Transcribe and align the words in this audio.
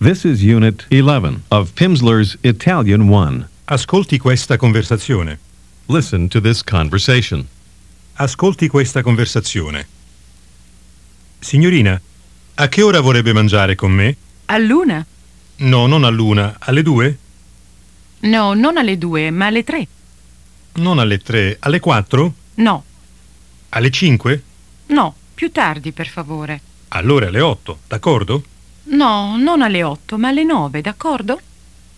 This 0.00 0.24
is 0.24 0.42
Unit 0.42 0.86
11 0.90 1.42
of 1.50 1.72
Pimsleur's 1.74 2.36
Italian 2.42 3.08
1. 3.08 3.48
Ascolti 3.66 4.18
questa 4.18 4.56
conversazione. 4.56 5.38
Listen 5.86 6.28
to 6.28 6.40
this 6.40 6.62
conversation. 6.62 7.46
Ascolti 8.14 8.68
questa 8.68 9.02
conversazione. 9.02 9.86
Signorina, 11.40 12.00
a 12.54 12.68
che 12.68 12.82
ora 12.82 13.00
vorrebbe 13.00 13.32
mangiare 13.32 13.74
con 13.74 13.90
me? 13.92 14.16
All'una? 14.46 15.04
No, 15.56 15.86
non 15.86 16.04
all'una, 16.04 16.56
alle 16.60 16.82
due? 16.82 17.18
No, 18.20 18.54
non 18.54 18.76
alle 18.76 18.98
due, 18.98 19.30
ma 19.30 19.46
alle 19.46 19.64
tre. 19.64 19.86
Non 20.74 20.98
alle 20.98 21.18
tre, 21.18 21.56
alle 21.60 21.80
quattro? 21.80 22.34
No, 22.54 22.84
Alle 23.70 23.90
cinque? 23.90 24.42
no, 24.86 25.14
più 25.34 25.50
tardi, 25.52 25.92
per 25.92 26.08
favore. 26.08 26.60
Allora 26.88 27.26
alle 27.26 27.40
otto, 27.40 27.80
d'accordo? 27.86 28.42
No, 28.90 29.36
non 29.36 29.62
alle 29.62 29.82
otto, 29.82 30.16
ma 30.18 30.28
alle 30.28 30.44
nove, 30.44 30.80
d'accordo? 30.80 31.40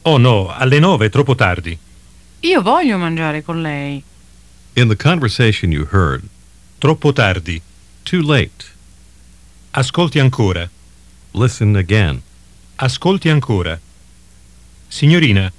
Oh 0.03 0.17
no, 0.17 0.48
alle 0.48 0.79
nove 0.79 1.07
è 1.07 1.11
troppo 1.11 1.35
tardi. 1.35 1.77
Io 2.41 2.62
voglio 2.62 2.97
mangiare 2.98 3.43
con 3.43 3.61
lei. 3.61 4.03
In 4.75 4.89
the 4.89 4.97
conversation 4.97 5.71
you 5.71 5.87
heard, 5.93 6.23
Troppo 6.79 7.12
tardi. 7.12 7.61
too 8.03 8.23
late. 8.23 8.65
Ascolti 9.73 10.19
ancora. 10.19 10.69
Listen 11.33 11.77
again. 11.77 12.21
Ascolti 12.77 13.29
ancora. 13.29 13.79
Signorina, 14.89 15.53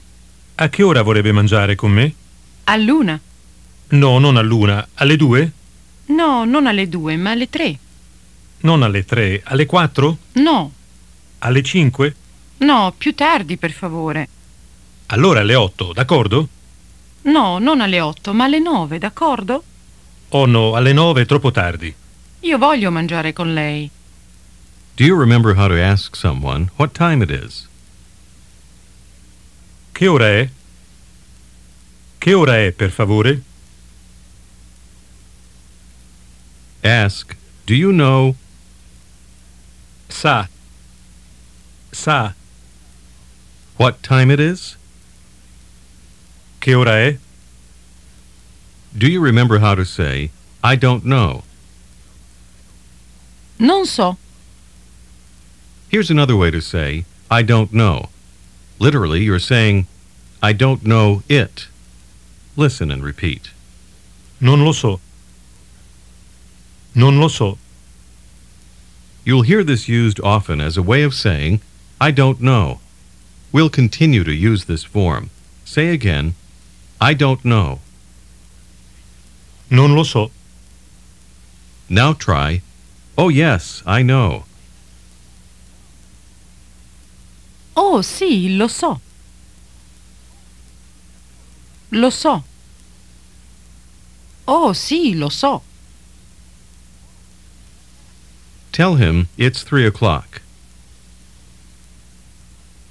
a 0.56 0.70
che 0.70 0.84
ora 0.84 1.02
vorrebbe 1.04 1.32
mangiare 1.32 1.76
con 1.76 1.92
me? 1.92 2.14
All'una? 2.66 3.20
No, 3.90 4.18
non 4.20 4.36
all'una, 4.38 4.86
alle 4.96 5.16
due? 5.16 5.52
No, 6.08 6.44
non 6.46 6.66
alle 6.68 6.90
due, 6.90 7.16
ma 7.16 7.32
alle 7.32 7.50
tre. 7.50 7.78
Non 8.62 8.84
alle 8.84 9.06
tre, 9.06 9.42
alle 9.46 9.66
quattro? 9.66 10.18
No, 10.34 10.72
Alle 11.44 11.64
cinque? 11.64 12.16
no, 12.58 12.94
più 12.96 13.16
tardi, 13.16 13.58
per 13.58 13.72
favore. 13.72 14.28
Allora 15.08 15.40
alle 15.40 15.56
otto, 15.56 15.92
d'accordo? 15.94 16.48
No, 17.24 17.58
non 17.58 17.82
alle 17.82 18.00
otto, 18.00 18.34
ma 18.34 18.44
alle 18.46 18.60
nove, 18.60 19.00
d'accordo? 19.00 19.64
Oh 20.30 20.46
no, 20.46 20.76
alle 20.76 20.94
nove 20.94 21.24
è 21.24 21.26
troppo 21.26 21.52
tardi. 21.52 21.94
Io 22.42 22.58
voglio 22.58 22.92
mangiare 22.92 23.34
con 23.34 23.54
lei. 23.54 23.90
Do 24.96 25.04
you 25.04 25.18
remember 25.18 25.56
how 25.58 25.68
to 25.68 25.76
ask 25.76 26.16
someone 26.16 26.70
what 26.76 26.92
time 26.92 27.24
it 27.24 27.30
is? 27.32 27.68
Che 29.92 30.08
ora 30.08 30.28
è? 30.28 30.50
Che 32.18 32.34
ora 32.34 32.58
è, 32.58 32.72
per 32.72 32.92
favore? 32.92 33.42
Ask, 36.84 37.36
Do 37.66 37.74
you 37.74 37.92
know? 37.92 38.36
Sa. 40.08 40.48
Sa. 41.92 42.34
What 43.78 44.02
time 44.04 44.32
it 44.32 44.40
is? 44.40 44.78
Che 46.60 46.74
ora 46.74 46.92
è? 46.92 47.18
Do 48.98 49.08
you 49.08 49.22
remember 49.22 49.60
how 49.60 49.76
to 49.76 49.86
say, 49.86 50.32
I 50.64 50.76
don't 50.76 51.06
know? 51.06 51.44
Non 53.58 53.86
so. 53.86 54.18
Here's 55.90 56.10
another 56.10 56.36
way 56.36 56.52
to 56.52 56.62
say, 56.62 57.06
I 57.30 57.42
don't 57.42 57.74
know. 57.74 58.10
Literally, 58.80 59.24
you're 59.24 59.40
saying, 59.40 59.88
I 60.42 60.54
don't 60.54 60.86
know 60.86 61.24
it. 61.30 61.68
Listen 62.56 62.92
and 62.92 63.04
repeat. 63.04 63.52
Non 64.40 64.66
lo 64.66 64.72
so. 64.72 65.00
Non 66.94 67.20
lo 67.20 67.28
so. 67.28 67.58
You'll 69.24 69.44
hear 69.44 69.64
this 69.64 69.88
used 69.88 70.20
often 70.20 70.60
as 70.60 70.78
a 70.78 70.82
way 70.82 71.04
of 71.04 71.14
saying, 71.14 71.62
I 72.02 72.10
don't 72.10 72.42
know. 72.42 72.80
We'll 73.52 73.70
continue 73.70 74.24
to 74.24 74.34
use 74.34 74.66
this 74.66 74.84
form. 74.84 75.30
Say 75.64 75.90
again, 75.90 76.34
I 77.00 77.14
don't 77.14 77.46
know. 77.46 77.80
Non 79.70 79.96
lo 79.96 80.02
so. 80.02 80.32
Now 81.90 82.14
try, 82.14 82.62
Oh, 83.18 83.30
yes, 83.30 83.84
I 83.86 84.02
know. 84.02 84.46
Oh, 87.78 88.02
sì, 88.02 88.58
lo 88.58 88.68
so. 88.68 89.00
Lo 91.92 92.10
so. 92.10 92.44
Oh, 94.48 94.74
sì, 94.74 95.14
lo 95.16 95.30
so. 95.30 95.62
Tell 98.72 98.96
him 98.96 99.28
it's 99.38 99.62
three 99.62 99.86
o'clock. 99.86 100.42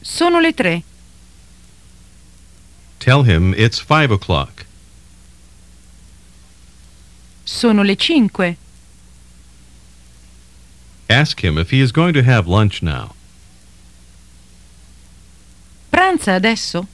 Sono 0.02 0.40
le 0.40 0.52
tre. 0.52 0.82
Tell 2.98 3.22
him 3.22 3.54
it's 3.54 3.78
five 3.78 4.10
o'clock. 4.10 4.66
Sono 7.44 7.82
le 7.82 7.96
cinque. 7.96 8.56
Ask 11.08 11.42
him 11.42 11.58
if 11.58 11.70
he 11.70 11.80
is 11.80 11.92
going 11.92 12.14
to 12.14 12.22
have 12.22 12.46
lunch 12.46 12.82
now. 12.82 13.14
Pranza 15.90 16.34
adesso? 16.34 16.86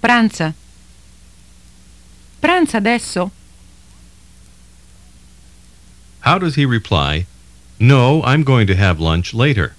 Pranza. 0.00 0.54
Pranza 2.40 2.76
adesso? 2.76 3.32
How 6.20 6.38
does 6.38 6.54
he 6.54 6.64
reply? 6.64 7.26
No, 7.80 8.22
I'm 8.22 8.44
going 8.44 8.66
to 8.66 8.76
have 8.76 9.00
lunch 9.00 9.34
later. 9.34 9.74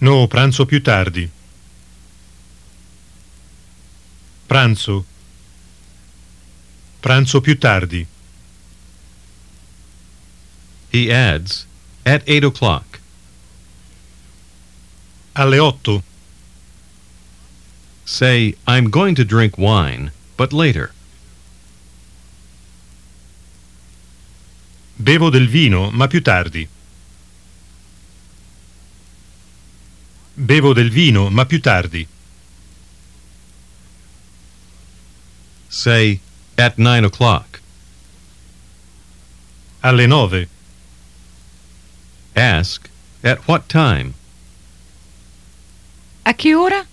No, 0.00 0.26
pranzo 0.26 0.64
più 0.64 0.80
tardi. 0.82 1.30
Pranzo. 4.46 5.04
Pranzo 7.00 7.40
più 7.40 7.58
tardi. 7.58 8.06
He 10.90 11.12
adds, 11.12 11.66
at 12.02 12.22
eight 12.26 12.44
o'clock. 12.44 13.00
Alle 15.34 15.58
otto. 15.58 16.02
Say, 18.04 18.56
I'm 18.66 18.88
going 18.88 19.14
to 19.14 19.24
drink 19.24 19.58
wine, 19.58 20.12
but 20.36 20.52
later. 20.52 20.92
Bevo 24.96 25.30
del 25.30 25.46
vino, 25.46 25.90
ma 25.90 26.06
più 26.06 26.22
tardi. 26.22 26.66
Bevo 30.42 30.72
del 30.72 30.88
vino, 30.88 31.28
ma 31.28 31.44
più 31.44 31.60
tardi. 31.60 32.06
Say, 35.68 36.18
at 36.56 36.78
nine 36.78 37.04
o'clock. 37.04 37.60
Alle 39.80 40.06
nove. 40.06 40.48
Ask, 42.34 42.88
at 43.22 43.46
what 43.46 43.68
time? 43.68 44.14
A 46.22 46.32
che 46.32 46.54
ora? 46.54 46.86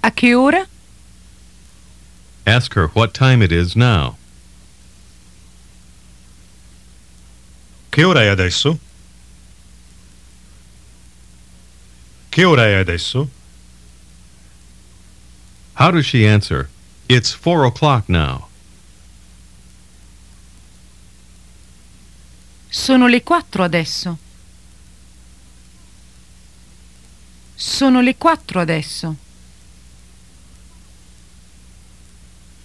A 0.00 0.10
che 0.12 0.32
ora? 0.32 0.68
Ask 2.46 2.74
her 2.74 2.88
what 2.94 3.12
time 3.12 3.42
it 3.42 3.50
is 3.50 3.74
now. 3.74 4.16
Che 7.90 8.04
ora 8.04 8.22
è 8.22 8.28
adesso? 8.28 8.78
Che 12.34 12.42
ora 12.42 12.66
è 12.66 12.72
adesso? 12.72 13.30
How 15.74 15.92
does 15.92 16.04
she 16.04 16.26
answer? 16.26 16.68
It's 17.06 17.32
four 17.32 17.64
o'clock 17.64 18.08
now. 18.08 18.48
Sono 22.68 23.06
le 23.06 23.22
quattro 23.22 23.62
adesso. 23.62 24.18
Sono 27.54 28.00
le 28.00 28.16
quattro 28.16 28.58
adesso. 28.58 29.16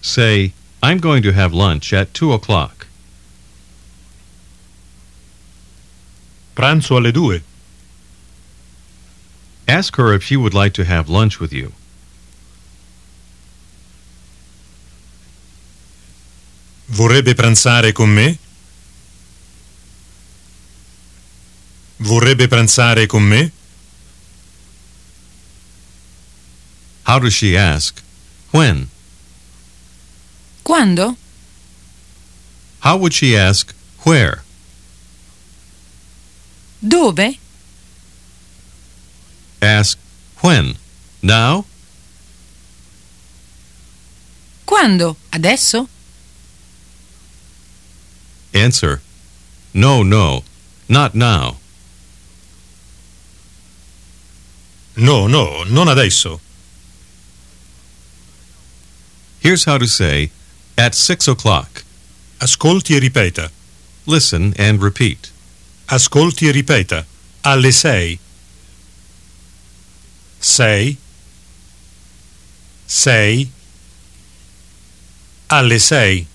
Say, 0.00 0.52
I'm 0.82 0.98
going 0.98 1.22
to 1.22 1.30
have 1.30 1.54
lunch 1.54 1.92
at 1.92 2.12
two 2.12 2.32
o'clock. 2.32 2.88
Pranzo 6.54 6.96
alle 6.96 7.12
due. 7.12 7.44
Ask 9.70 9.94
her 9.96 10.12
if 10.12 10.24
she 10.24 10.36
would 10.36 10.52
like 10.52 10.74
to 10.74 10.84
have 10.84 11.08
lunch 11.08 11.38
with 11.38 11.52
you. 11.52 11.72
Vorrebbe 16.88 17.34
pranzare 17.34 17.92
con 17.92 18.12
me? 18.12 18.36
Vorrebbe 21.98 22.48
pranzare 22.48 23.06
con 23.06 23.22
me? 23.28 23.52
How 27.04 27.20
does 27.20 27.34
she 27.34 27.56
ask? 27.56 28.02
When? 28.50 28.88
Quando? 30.64 31.16
How 32.80 32.96
would 32.96 33.12
she 33.12 33.36
ask? 33.36 33.72
Where? 34.04 34.42
Dove? 36.82 37.39
Ask 39.62 39.98
when. 40.42 40.76
Now? 41.22 41.64
Quando? 44.66 45.16
Adesso? 45.32 45.88
Answer. 48.54 49.00
No, 49.74 50.02
no, 50.02 50.42
not 50.88 51.14
now. 51.14 51.56
No, 54.96 55.26
no, 55.26 55.64
non 55.64 55.88
adesso. 55.88 56.40
Here's 59.40 59.64
how 59.64 59.78
to 59.78 59.86
say 59.86 60.30
at 60.76 60.94
six 60.94 61.28
o'clock. 61.28 61.84
Ascolti 62.40 62.94
e 62.94 63.00
ripeta. 63.00 63.50
Listen 64.06 64.54
and 64.58 64.82
repeat. 64.82 65.30
Ascolti 65.88 66.48
e 66.48 66.52
ripeta. 66.52 67.06
Alle 67.44 67.70
sei. 67.72 68.18
Sei. 70.40 70.96
Sei. 72.86 73.48
Alle 75.48 75.78
sei. 75.78 76.26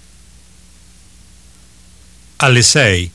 Alle 2.38 2.62
sei. 2.62 3.12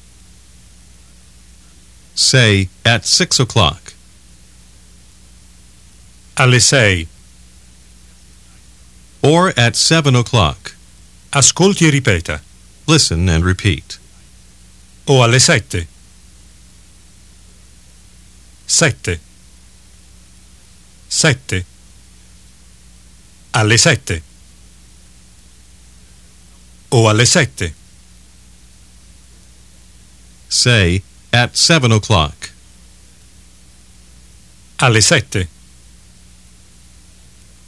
Say 2.14 2.68
at 2.84 3.06
six 3.06 3.38
o'clock. 3.38 3.94
Alle 6.36 6.60
sei. 6.60 7.06
Or 9.22 9.52
at 9.56 9.76
seven 9.76 10.16
o'clock. 10.16 10.74
Ascolti 11.32 11.86
e 11.86 11.90
ripeta. 11.90 12.42
Listen 12.86 13.28
and 13.28 13.44
repeat. 13.44 13.98
O 15.06 15.22
alle 15.22 15.38
sette. 15.38 15.86
Sette. 18.66 19.20
Sette. 21.10 21.66
Alle 23.52 23.76
sette. 23.76 24.22
O 26.92 27.08
alle 27.08 27.26
sette. 27.26 27.74
Say 30.48 31.02
at 31.32 31.56
seven 31.56 31.90
o'clock. 31.92 32.52
Alle 34.78 35.00
sette. 35.02 35.48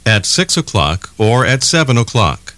At 0.05 0.25
six 0.25 0.57
o'clock 0.57 1.09
or 1.17 1.45
at 1.45 1.63
seven 1.63 1.97
o'clock. 1.97 2.55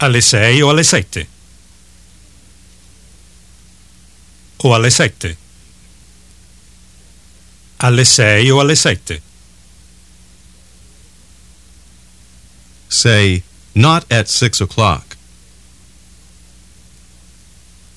Alle 0.00 0.20
sei 0.20 0.60
o 0.62 0.70
alle 0.70 0.82
sette. 0.82 1.28
O 4.64 4.74
alle 4.74 4.90
sette. 4.90 5.41
Alle 7.84 8.04
sei 8.04 8.48
o 8.48 8.60
alle 8.60 8.76
sette. 8.76 9.20
Say 12.86 13.42
not 13.72 14.04
at 14.08 14.28
six 14.28 14.60
o'clock. 14.60 15.16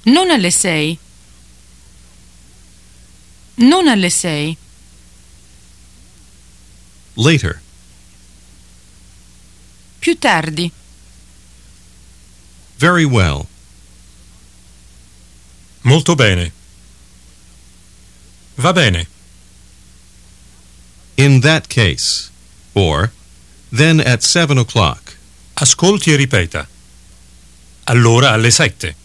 Non 0.05 0.31
alle 0.31 0.49
sei. 0.49 0.97
Non 3.57 3.87
alle 3.87 4.09
sei. 4.09 4.57
Later. 7.13 7.61
Più 9.99 10.17
tardi. 10.17 10.71
Very 12.77 13.03
well. 13.03 13.45
Molto 15.81 16.15
bene. 16.15 16.51
Va 18.55 18.73
bene. 18.73 19.13
In 21.17 21.41
that 21.41 21.67
case. 21.69 22.29
Or 22.73 23.11
then 23.71 23.99
at 23.99 24.23
seven 24.23 24.57
o'clock. 24.57 25.17
Ascolti 25.55 26.11
e 26.11 26.15
ripeta. 26.17 26.67
Allora 27.85 28.31
alle 28.31 28.51
sette. 28.51 28.95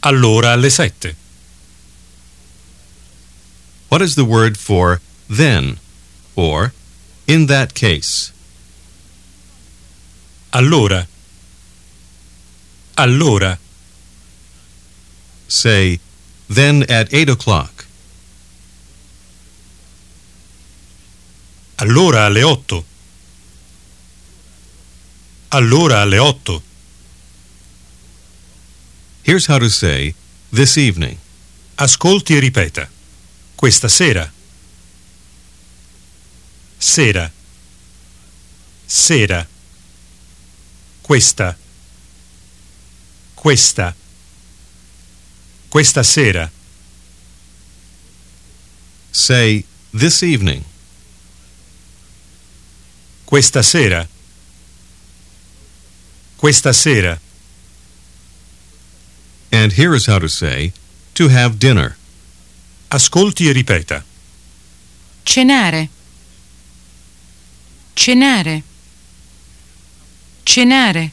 Allora 0.00 0.52
alle 0.52 0.70
sette. 0.70 1.16
What 3.88 4.02
is 4.02 4.14
the 4.14 4.24
word 4.24 4.56
for 4.56 5.00
then? 5.28 5.78
Or 6.36 6.72
in 7.26 7.46
that 7.46 7.74
case? 7.74 8.32
Allora. 10.52 11.06
Allora. 12.96 13.58
Say 15.48 15.98
then 16.48 16.84
at 16.88 17.12
eight 17.12 17.28
o'clock. 17.28 17.79
Allora 21.80 22.26
alle 22.26 22.42
otto. 22.42 22.84
Allora 25.48 26.02
alle 26.02 26.18
otto. 26.18 26.62
Here's 29.22 29.46
how 29.48 29.58
to 29.58 29.70
say 29.70 30.14
this 30.52 30.76
evening. 30.76 31.16
Ascolti 31.76 32.36
e 32.36 32.38
ripeta. 32.38 32.86
Questa 33.54 33.88
sera. 33.88 34.30
Sera. 36.76 37.32
Sera. 38.84 39.48
Questa. 41.00 41.56
Questa. 43.32 43.96
Questa 45.68 46.02
sera. 46.02 46.50
Say 49.10 49.64
this 49.92 50.20
evening. 50.20 50.69
Questa 53.30 53.62
sera. 53.62 54.08
Questa 56.36 56.72
sera. 56.72 57.20
And 59.52 59.74
here 59.74 59.94
is 59.94 60.06
how 60.06 60.18
to 60.18 60.26
say 60.28 60.72
to 61.14 61.28
have 61.28 61.56
dinner. 61.56 61.96
Ascolti 62.90 63.46
e 63.46 63.52
ripeta. 63.52 64.02
Cenare. 65.24 65.88
Cenare. 67.94 68.64
Cenare. 70.44 71.12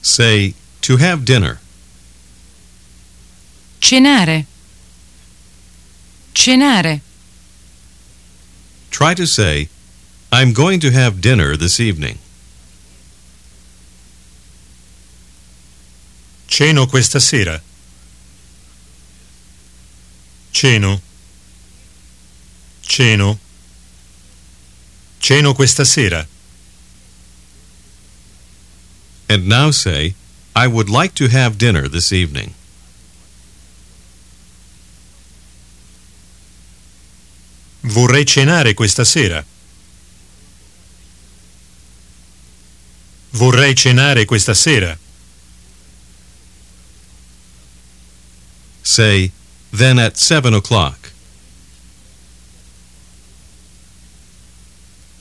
Say 0.00 0.54
to 0.80 0.96
have 0.96 1.26
dinner. 1.26 1.60
Cenare. 3.78 4.46
Cenare. 6.32 7.02
Try 8.90 9.12
to 9.12 9.26
say 9.26 9.68
I'm 10.32 10.52
going 10.52 10.80
to 10.80 10.90
have 10.90 11.20
dinner 11.20 11.56
this 11.56 11.80
evening. 11.80 12.18
Ceno 16.46 16.86
questa 16.86 17.18
sera. 17.18 17.60
Ceno. 20.52 21.00
Ceno. 22.82 23.38
Ceno 25.20 25.54
questa 25.54 25.84
sera. 25.84 26.26
And 29.28 29.48
now 29.48 29.70
say 29.70 30.14
I 30.54 30.66
would 30.66 30.88
like 30.88 31.14
to 31.14 31.28
have 31.28 31.56
dinner 31.56 31.88
this 31.88 32.12
evening. 32.12 32.54
Vorrei 37.82 38.24
cenare 38.24 38.74
questa 38.74 39.04
sera. 39.04 39.44
Vorrei 43.30 43.74
cenare 43.74 44.24
questa 44.24 44.54
sera. 44.54 44.98
Say 48.82 49.30
then 49.70 49.98
at 49.98 50.16
seven 50.16 50.54
o'clock. 50.54 51.12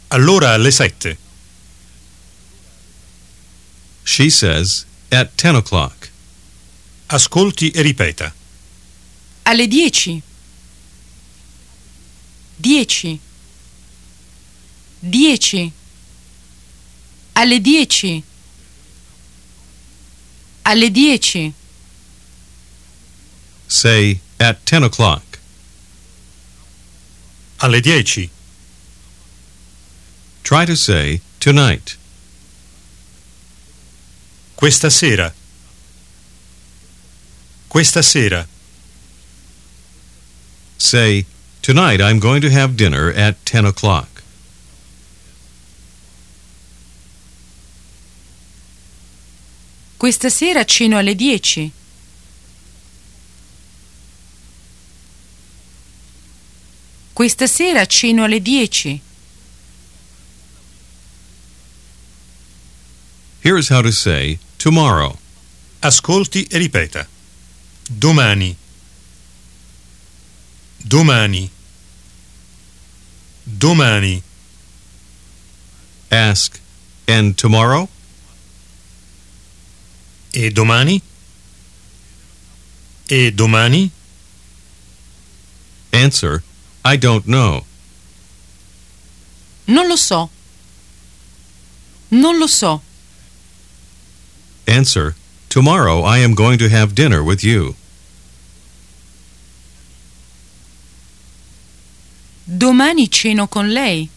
Allora 0.08 0.54
alle 0.54 0.72
sette. 0.72 1.18
She 4.04 4.30
says 4.32 4.86
at 5.10 5.36
ten 5.36 5.56
o'clock. 5.56 6.10
Ascolti 7.08 7.70
e 7.70 7.82
ripeta. 7.82 8.34
Alle 9.44 9.68
dieci. 9.68 10.20
Dieci. 12.56 13.20
Dieci. 15.00 15.72
Alle 17.40 17.62
dieci. 17.62 18.22
Alle 20.64 20.92
dieci. 20.92 21.54
Say 23.66 24.20
at 24.38 24.66
ten 24.66 24.84
o'clock. 24.84 25.40
Alle 27.62 27.80
dieci. 27.80 28.30
Try 30.44 30.66
to 30.66 30.76
say 30.76 31.22
tonight. 31.40 31.96
Questa 34.58 34.90
sera. 34.90 35.34
Questa 37.70 38.02
sera. 38.04 38.46
Say, 40.78 41.26
Tonight 41.62 42.02
I'm 42.02 42.20
going 42.20 42.42
to 42.42 42.50
have 42.50 42.76
dinner 42.76 43.12
at 43.12 43.46
10 43.46 43.66
o'clock. 43.66 44.19
Questa 50.00 50.30
sera 50.30 50.64
ceno 50.64 50.98
alle 50.98 51.14
10. 51.14 51.72
Questa 57.12 57.48
sera 57.48 57.86
ceno 57.86 58.24
alle 58.24 58.42
10. 58.42 59.02
Here's 63.42 63.68
how 63.68 63.82
to 63.82 63.92
say 63.92 64.40
tomorrow. 64.56 65.20
Ascolti 65.82 66.44
e 66.46 66.58
ripeta. 66.58 67.06
Domani. 67.86 68.56
Domani. 70.78 71.52
Domani. 73.44 74.24
Ask, 76.10 76.58
and 77.06 77.36
tomorrow? 77.36 77.90
E 80.32 80.52
domani? 80.52 81.02
E 83.08 83.32
domani? 83.32 83.90
Answer, 85.92 86.44
I 86.86 86.98
don't 86.98 87.26
know. 87.26 87.66
Non 89.66 89.88
lo 89.88 89.96
so. 89.96 90.30
Non 92.10 92.38
lo 92.38 92.48
so. 92.48 92.82
Answer, 94.68 95.16
Tomorrow 95.50 96.04
I 96.04 96.20
am 96.20 96.36
going 96.36 96.60
to 96.60 96.70
have 96.70 96.94
dinner 96.94 97.24
with 97.24 97.44
you. 97.44 97.76
Domani 102.46 103.08
ceno 103.10 103.48
con 103.48 103.72
lei. 103.72 104.08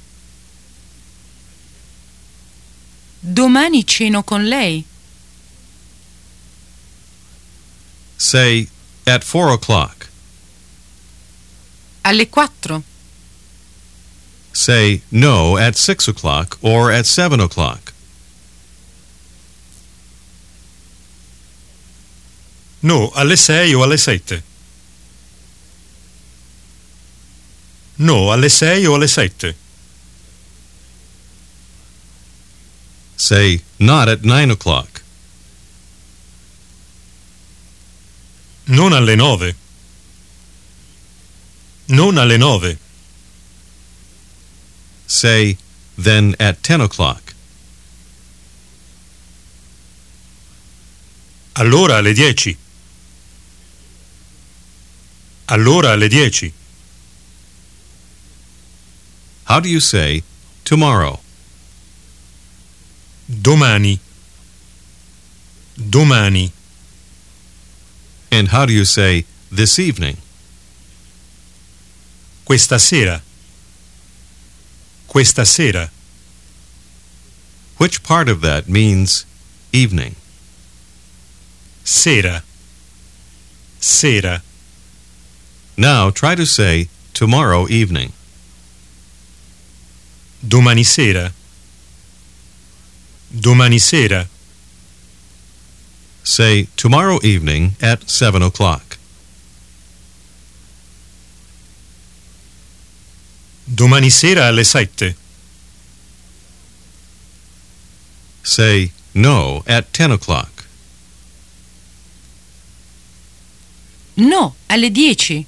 Domani 3.21 3.83
ceno 3.85 4.23
con 4.23 4.47
lei. 4.47 4.85
Say, 8.23 8.69
at 9.05 9.25
four 9.25 9.52
o'clock. 9.52 10.07
Alle 12.05 12.25
4. 12.25 12.85
Say, 14.52 15.02
no, 15.11 15.57
at 15.59 15.75
six 15.75 16.07
o'clock 16.07 16.57
or 16.62 16.93
at 16.93 17.05
seven 17.05 17.41
o'clock. 17.41 17.93
No, 22.81 23.11
alle 23.17 23.37
6 23.37 23.75
o 23.75 23.83
alle 23.83 23.99
7. 23.99 24.41
No, 27.99 28.31
alle 28.31 28.49
6 28.49 28.87
o 28.87 28.95
alle 28.95 29.09
7. 29.09 29.55
Say, 33.17 33.62
not 33.81 34.09
at 34.09 34.25
nine 34.25 34.52
o'clock. 34.52 34.91
Non 38.64 38.92
alle 38.92 39.14
9. 39.16 39.57
Non 41.87 42.16
alle 42.16 42.37
9. 42.37 42.78
Say, 45.07 45.57
then 45.97 46.35
at 46.38 46.62
ten 46.62 46.81
o'clock. 46.81 47.35
Allora 51.54 51.97
alle 51.97 52.14
10. 52.14 52.57
Allora 55.47 55.90
alle 55.90 56.09
10. 56.09 56.52
How 59.45 59.61
do 59.61 59.69
you 59.69 59.81
say 59.81 60.23
tomorrow? 60.62 61.21
Domani. 63.26 63.99
Domani. 65.75 66.52
And 68.33 68.49
how 68.49 68.65
do 68.65 68.73
you 68.73 68.87
say 68.87 69.27
this 69.51 69.79
evening? 69.79 70.17
Questa 72.47 72.79
sera. 72.79 73.21
Questa 75.07 75.45
sera. 75.45 75.91
Which 77.77 78.03
part 78.03 78.31
of 78.31 78.41
that 78.41 78.71
means 78.71 79.27
evening? 79.71 80.17
Sera. 81.85 82.43
Sera. 83.81 84.43
Now 85.77 86.09
try 86.09 86.35
to 86.35 86.47
say 86.47 86.89
tomorrow 87.12 87.69
evening. 87.69 88.12
Domani 90.43 90.85
sera. 90.85 91.33
Domani 93.31 93.79
sera. 93.79 94.27
Say 96.25 96.69
tomorrow 96.76 97.19
evening 97.23 97.73
at 97.81 98.09
seven 98.09 98.43
o'clock. 98.43 98.97
Domani 103.73 104.11
sera 104.11 104.47
alle 104.49 104.64
7. 104.64 105.14
Say 108.45 108.93
no 109.14 109.62
at 109.67 109.93
ten 109.93 110.11
o'clock. 110.11 110.64
No, 114.17 114.55
alle 114.69 114.91
10. 114.91 115.47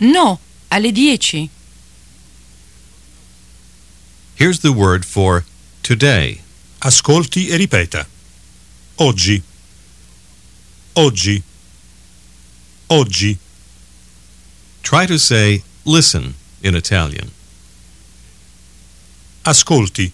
No, 0.00 0.38
alle 0.70 0.92
10. 0.92 1.50
Here's 4.36 4.60
the 4.60 4.72
word 4.72 5.04
for 5.04 5.44
today. 5.82 6.42
Ascolti 6.80 7.48
e 7.48 7.56
ripeta. 7.56 8.06
Oggi. 8.96 9.42
Oggi. 10.92 11.42
Oggi. 12.86 13.38
Try 14.82 15.06
to 15.06 15.18
say 15.18 15.62
listen 15.84 16.34
in 16.60 16.76
Italian. 16.76 17.30
Ascolti. 19.42 20.12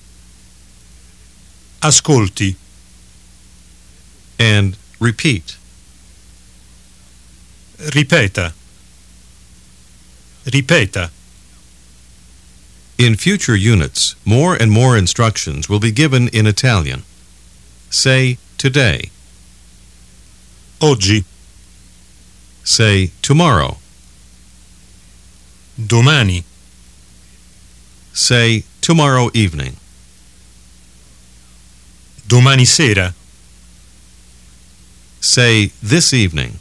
Ascolti. 1.80 2.56
And 4.38 4.76
repeat. 4.98 5.58
Ripeta. 7.76 8.54
Ripeta. 10.44 11.10
In 12.96 13.16
future 13.16 13.56
units, 13.56 14.14
more 14.24 14.54
and 14.54 14.70
more 14.70 14.96
instructions 14.96 15.68
will 15.68 15.80
be 15.80 15.90
given 15.90 16.28
in 16.28 16.46
Italian. 16.46 17.02
Say 17.90 18.38
today. 18.56 19.10
Oggi. 20.80 21.24
Say 22.62 23.10
tomorrow. 23.20 23.78
Domani. 25.76 26.44
Say 28.12 28.62
tomorrow 28.80 29.28
evening. 29.34 29.76
Domani 32.28 32.64
sera. 32.64 33.12
Say 35.20 35.72
this 35.82 36.14
evening. 36.14 36.58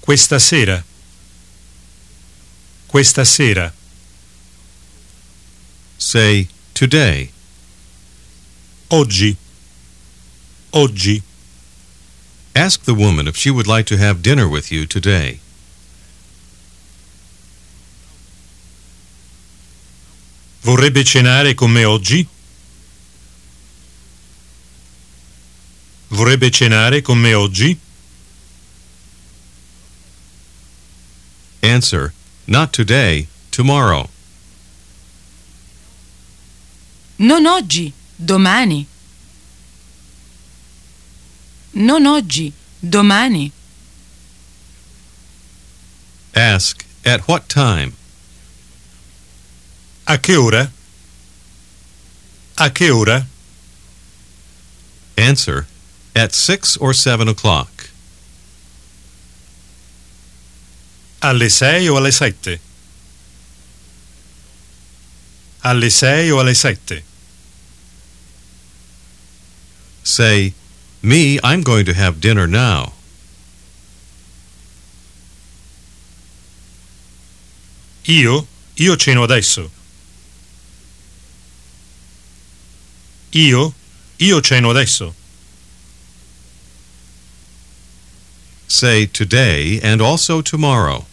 Questa 0.00 0.38
sera. 0.38 0.84
Questa 2.88 3.24
sera. 3.24 3.72
Say 5.98 6.48
today. 6.74 7.30
Oggi. 8.90 9.36
Oggi. 10.72 11.22
Ask 12.54 12.84
the 12.84 12.94
woman 12.94 13.26
if 13.26 13.36
she 13.36 13.50
would 13.50 13.66
like 13.66 13.86
to 13.86 13.96
have 13.96 14.22
dinner 14.22 14.48
with 14.48 14.70
you 14.70 14.86
today. 14.86 15.40
Vorrebbe 20.62 21.04
cenare 21.04 21.54
con 21.54 21.70
me 21.70 21.84
oggi? 21.84 22.26
Vorrebbe 26.08 26.50
cenare 26.50 27.02
con 27.02 27.18
me 27.18 27.34
oggi? 27.34 27.78
Answer, 31.62 32.12
not 32.46 32.72
today, 32.72 33.28
tomorrow. 33.50 34.08
Non 37.18 37.46
oggi, 37.46 37.90
domani. 38.14 38.86
Non 41.70 42.04
oggi, 42.06 42.52
domani. 42.78 43.50
Ask, 46.34 46.84
at 47.04 47.26
what 47.26 47.46
time? 47.46 47.92
A 50.04 50.18
che 50.18 50.36
ora? 50.36 50.70
A 52.56 52.70
che 52.70 52.90
ora? 52.90 53.26
Answer. 55.16 55.66
At 56.14 56.34
6 56.34 56.76
or 56.80 56.94
7 56.94 57.28
o'clock. 57.28 57.90
Alle 61.20 61.48
6 61.48 61.88
o 61.88 61.96
alle 61.96 62.12
7? 62.12 62.60
Alle 65.60 65.90
6 65.90 66.30
o 66.30 66.40
alle 66.40 66.54
7? 66.54 67.05
Say, 70.06 70.54
Me, 71.02 71.40
I'm 71.42 71.62
going 71.62 71.84
to 71.86 71.92
have 71.92 72.20
dinner 72.20 72.46
now. 72.46 72.92
Io? 78.06 78.46
Io 78.78 78.94
ceno 78.94 79.24
adesso. 79.24 79.68
Io? 83.32 83.74
Io 84.20 84.40
ceno 84.40 84.70
adesso. 84.70 85.12
Say 88.68 89.06
today 89.06 89.80
and 89.82 90.00
also 90.00 90.40
tomorrow. 90.40 91.04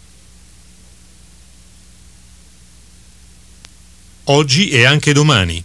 Oggi 4.28 4.70
e 4.70 4.86
anche 4.86 5.14
domani. 5.14 5.64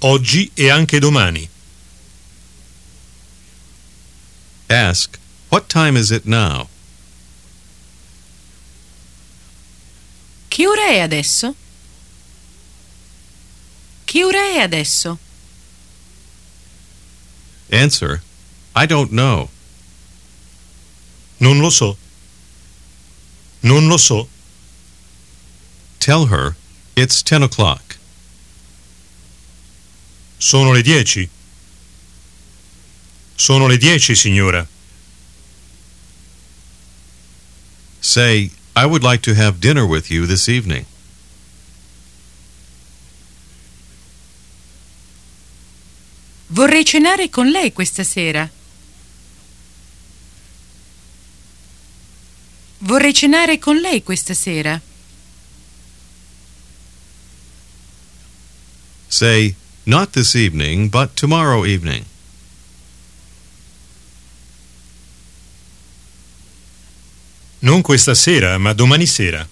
Oggi 0.00 0.50
e 0.54 0.70
anche 0.70 0.98
domani. 1.00 1.48
Ask, 4.68 5.18
What 5.48 5.68
time 5.68 5.98
is 5.98 6.10
it 6.10 6.24
now? 6.24 6.68
Che 10.48 10.66
ora 10.66 10.86
è 10.88 11.00
adesso? 11.00 11.54
Che 14.04 14.24
ora 14.24 14.40
è 14.40 14.58
adesso? 14.58 15.18
Answer, 17.70 18.22
I 18.74 18.86
don't 18.86 19.10
know. 19.10 19.48
Non 21.38 21.58
lo 21.60 21.70
so. 21.70 21.96
Non 23.60 23.86
lo 23.86 23.96
so. 23.96 24.28
Tell 25.98 26.26
her, 26.26 26.56
It's 26.94 27.22
10 27.22 27.44
o'clock. 27.44 27.87
Sono 30.38 30.72
le 30.72 30.82
10. 30.82 31.28
Sono 33.34 33.66
le 33.66 33.76
10, 33.76 34.14
signora. 34.14 34.66
Say, 38.00 38.50
I 38.74 38.84
would 38.84 39.02
like 39.02 39.22
to 39.22 39.34
have 39.34 39.58
dinner 39.58 39.84
with 39.84 40.10
you 40.10 40.26
this 40.26 40.48
evening. 40.48 40.86
Vorrei 46.50 46.84
cenare 46.84 47.28
con 47.28 47.48
lei 47.48 47.72
questa 47.72 48.04
sera. 48.04 48.48
Vorrei 52.78 53.12
cenare 53.12 53.58
con 53.58 53.76
lei 53.76 54.02
questa 54.02 54.34
sera. 54.34 54.80
Say, 59.08 59.54
Not 59.88 60.12
this 60.12 60.34
evening, 60.36 60.90
but 60.90 61.16
tomorrow 61.16 61.64
evening. 61.64 62.04
Non 67.60 67.80
questa 67.80 68.14
sera, 68.14 68.58
ma 68.58 68.74
domani 68.74 69.06
sera. 69.06 69.48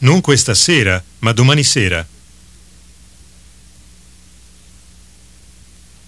Non 0.00 0.20
questa 0.20 0.54
sera, 0.54 1.02
ma 1.20 1.32
domani 1.32 1.64
sera. 1.64 2.06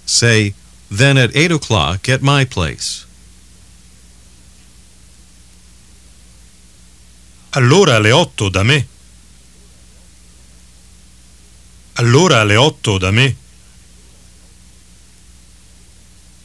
Say, 0.05 0.53
Then 0.91 1.17
at 1.17 1.35
8 1.35 1.53
o'clock 1.53 2.07
at 2.11 2.21
my 2.21 2.45
place. 2.45 3.07
Allora 7.53 7.95
alle 7.95 8.12
8 8.12 8.51
da 8.51 8.62
me. 8.62 8.97
Allora 11.99 12.41
alle 12.41 12.57
8 12.57 12.99
da 12.99 13.11
me. 13.11 13.37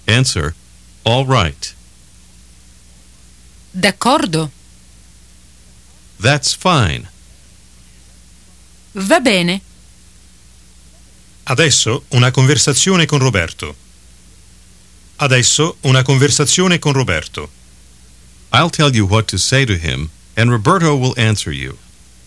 Answer, 0.06 0.56
All 1.04 1.26
right. 1.26 1.76
D'accordo. 3.72 4.52
That's 6.20 6.56
fine. 6.56 7.10
Va 8.94 9.20
bene. 9.20 9.62
Adesso 11.44 12.06
una 12.10 12.32
conversazione 12.32 13.06
con 13.06 13.20
Roberto. 13.20 13.76
Adesso 15.18 15.78
una 15.82 16.04
conversazione 16.04 16.80
con 16.80 16.94
Roberto. 16.94 17.50
I'll 18.52 18.70
tell 18.70 18.94
you 18.96 19.06
what 19.06 19.28
to 19.28 19.38
say 19.38 19.66
to 19.66 19.74
him, 19.74 20.10
and 20.36 20.50
Roberto 20.50 20.96
will 20.96 21.14
answer 21.18 21.52
you. 21.52 21.78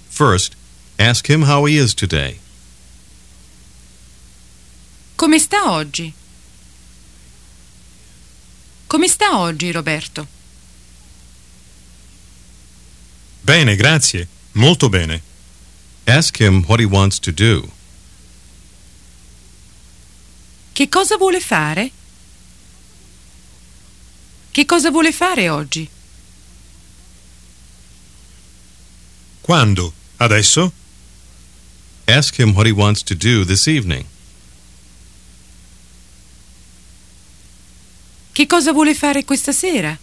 First, 0.08 0.54
ask 0.98 1.28
him 1.28 1.42
how 1.42 1.66
he 1.66 1.76
is 1.76 1.94
today. 1.94 2.40
Come 5.16 5.38
sta 5.38 5.72
oggi? 5.72 6.12
Come 8.86 9.08
sta 9.08 9.38
oggi, 9.38 9.72
Roberto? 9.72 10.26
Bene, 13.40 13.76
grazie. 13.76 14.28
Molto 14.52 14.90
bene. 14.90 15.22
Ask 16.04 16.38
him 16.38 16.64
what 16.66 16.80
he 16.80 16.84
wants 16.84 17.18
to 17.20 17.32
do. 17.32 17.72
Che 20.72 20.88
cosa 20.90 21.16
vuole 21.16 21.40
fare? 21.40 21.90
Che 24.50 24.66
cosa 24.66 24.90
vuole 24.90 25.12
fare 25.12 25.48
oggi? 25.48 25.88
Quando? 29.40 29.94
Adesso? 30.18 30.72
Ask 32.04 32.38
him 32.38 32.52
what 32.52 32.66
he 32.66 32.72
wants 32.72 33.02
to 33.02 33.14
do 33.14 33.44
this 33.46 33.66
evening. 33.66 34.04
Che 38.36 38.46
cosa 38.46 38.70
vuole 38.70 38.94
fare 38.94 39.24
questa 39.24 39.50
sera? 39.50 39.98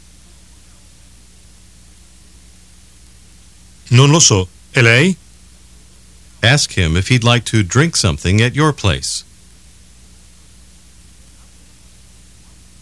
Non 3.89 4.09
lo 4.09 4.19
so. 4.19 4.47
E 4.71 4.81
lei? 4.81 5.15
Ask 6.39 6.75
him 6.75 6.97
if 6.97 7.11
he'd 7.11 7.23
like 7.23 7.47
to 7.51 7.61
drink 7.61 7.95
something 7.95 8.41
at 8.41 8.55
your 8.55 8.73
place. 8.73 9.23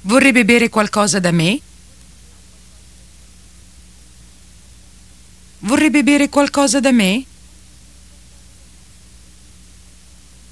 Vorrebbe 0.03 0.45
bere 0.45 0.69
qualcosa 0.69 1.19
da 1.19 1.31
me? 1.31 1.59
Vorrebbe 5.59 6.01
bere 6.03 6.29
qualcosa 6.29 6.79
da 6.79 6.93
me? 6.93 7.25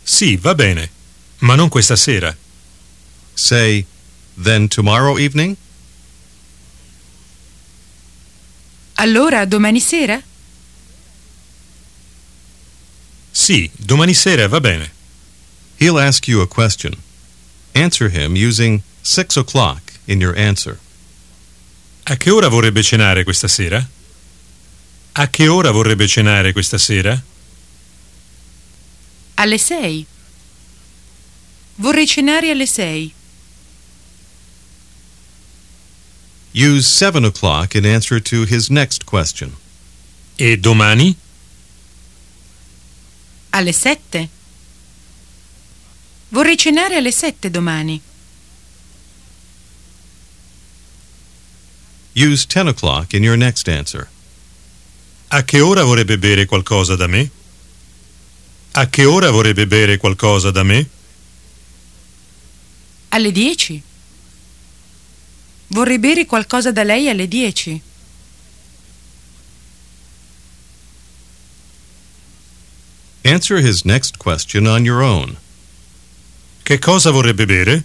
Sì, 0.03 0.35
va 0.35 0.53
bene. 0.55 0.91
Ma 1.37 1.55
non 1.55 1.69
questa 1.69 1.95
sera. 1.95 2.35
Say, 3.33 3.85
then 4.41 4.67
tomorrow 4.67 5.17
evening? 5.17 5.57
Allora 8.95 9.45
domani 9.45 9.79
sera? 9.79 10.21
Sì, 13.31 13.69
domani 13.73 14.13
sera 14.13 14.47
va 14.47 14.59
bene. 14.59 14.91
He'll 15.77 15.99
ask 15.99 16.27
you 16.27 16.41
a 16.41 16.47
question. 16.47 16.93
Answer 17.73 18.09
him 18.09 18.35
using 18.35 18.81
six 19.01 19.37
o'clock 19.37 19.93
in 20.05 20.19
your 20.19 20.37
answer. 20.37 20.77
A 22.03 22.17
che 22.17 22.29
ora 22.31 22.49
vorrebbe 22.49 22.83
cenare 22.83 23.23
questa 23.23 23.47
sera? 23.47 23.87
A 25.13 25.27
che 25.29 25.47
ora 25.47 25.71
vorrebbe 25.71 26.07
cenare 26.07 26.51
questa 26.51 26.77
sera? 26.77 27.21
Alle 29.35 29.57
sei. 29.57 30.05
Vorrei 31.75 32.05
cenare 32.05 32.49
alle 32.49 32.65
sei. 32.65 33.13
Use 36.51 36.87
seven 36.87 37.25
o'clock 37.25 37.75
in 37.75 37.85
answer 37.85 38.19
to 38.19 38.43
his 38.43 38.69
next 38.69 39.05
question. 39.05 39.55
E 40.35 40.57
domani? 40.57 41.15
Alle 43.51 43.71
sette. 43.71 44.29
Vorrei 46.29 46.55
cenare 46.55 46.95
alle 46.95 47.11
sette 47.11 47.51
domani. 47.51 48.01
Use 52.13 52.45
ten 52.45 52.67
o'clock 52.67 53.13
in 53.13 53.23
your 53.23 53.37
next 53.37 53.67
answer. 53.67 54.09
A 55.29 55.43
che 55.43 55.61
ora 55.61 55.83
vorrebbe 55.83 56.17
bere 56.17 56.45
qualcosa 56.45 56.95
da 56.95 57.05
me? 57.05 57.29
A 58.71 58.87
che 58.87 59.05
ora 59.05 59.29
vorrebbe 59.29 59.67
bere 59.67 59.97
qualcosa 59.97 60.49
da 60.49 60.63
me? 60.63 60.89
Alle 63.09 63.31
dieci. 63.31 63.81
Vorrei 65.71 65.99
bere 65.99 66.25
qualcosa 66.25 66.71
da 66.71 66.83
lei 66.83 67.09
alle 67.09 67.27
dieci. 67.27 67.81
Answer 73.23 73.59
his 73.59 73.83
next 73.83 74.17
question 74.17 74.65
on 74.65 74.83
your 74.83 75.01
own. 75.01 75.37
Che 76.63 76.79
cosa 76.79 77.11
vorrebbe 77.11 77.45
bere? 77.45 77.83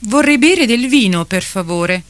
Vorrei 0.00 0.38
bere 0.38 0.66
del 0.66 0.86
vino, 0.88 1.24
per 1.24 1.42
favore. 1.42 2.04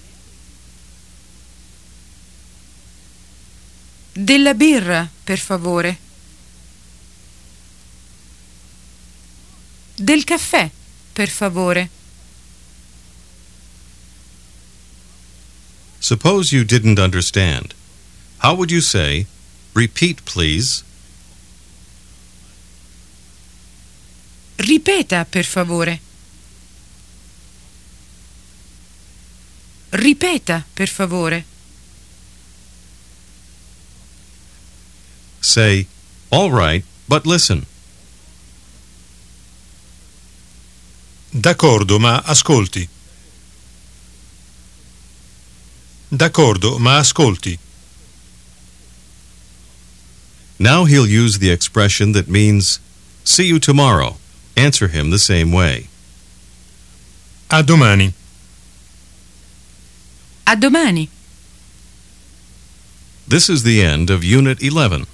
Della 4.12 4.52
birra, 4.52 5.08
per 5.24 5.38
favore. 5.38 5.98
Del 9.94 10.24
caffè, 10.24 10.70
per 11.16 11.28
favore. 11.28 11.88
Suppose 15.98 16.52
you 16.52 16.62
didn't 16.62 16.98
understand. 16.98 17.72
How 18.40 18.54
would 18.54 18.70
you 18.70 18.82
say, 18.82 19.26
repeat 19.72 20.26
please? 20.26 20.84
Ripeta, 24.58 25.24
per 25.24 25.42
favore. 25.42 25.98
Ripeta, 29.92 30.64
per 30.74 30.86
favore. 30.86 31.44
Say, 35.40 35.86
all 36.30 36.50
right, 36.50 36.84
but 37.08 37.24
listen. 37.24 37.64
D'accordo, 41.38 41.98
ma 41.98 42.22
ascolti. 42.24 42.88
D'accordo, 46.08 46.78
ma 46.78 46.96
ascolti. 46.96 47.58
Now 50.58 50.86
he'll 50.86 51.06
use 51.06 51.38
the 51.38 51.50
expression 51.50 52.12
that 52.12 52.26
means, 52.26 52.80
see 53.22 53.44
you 53.44 53.58
tomorrow. 53.58 54.16
Answer 54.56 54.88
him 54.88 55.10
the 55.10 55.18
same 55.18 55.52
way. 55.52 55.88
A 57.50 57.62
domani. 57.62 58.14
A 60.46 60.56
domani. 60.56 61.10
This 63.28 63.50
is 63.50 63.62
the 63.62 63.82
end 63.82 64.08
of 64.08 64.24
Unit 64.24 64.62
11. 64.62 65.06